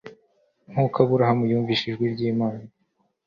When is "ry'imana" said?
2.13-2.63